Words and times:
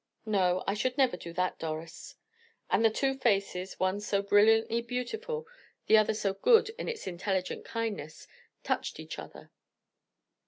"No, 0.25 0.63
I 0.65 0.73
should 0.73 0.97
never 0.97 1.15
do 1.15 1.31
that, 1.33 1.59
Doris." 1.59 2.15
And 2.71 2.83
the 2.83 2.89
two 2.89 3.13
faces 3.19 3.79
one 3.79 3.99
so 3.99 4.23
brilliantly 4.23 4.81
beautiful, 4.81 5.45
the 5.85 5.95
other 5.99 6.15
so 6.15 6.33
good 6.33 6.69
in 6.79 6.89
its 6.89 7.05
intelligent 7.05 7.65
kindness 7.65 8.27
touched 8.63 8.99
each 8.99 9.19
other. 9.19 9.51